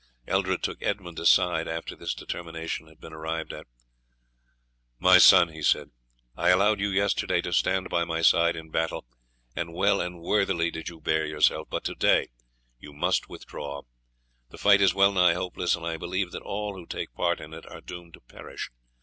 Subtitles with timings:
[0.25, 3.67] Eldred took Edmund aside after this determination had been arrived at.
[4.97, 5.91] "My son," he said,
[6.35, 9.05] "I allowed you yesterday to stand by my side in battle,
[9.55, 12.29] and well and worthily did you bear yourself, but to day
[12.79, 13.83] you must withdraw.
[14.49, 17.53] The fight is well nigh hopeless, and I believe that all who take part in
[17.53, 18.71] it are doomed to perish.